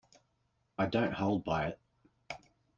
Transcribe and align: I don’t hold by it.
I 0.79 0.87
don’t 0.87 1.13
hold 1.13 1.43
by 1.45 1.67
it. 1.67 1.79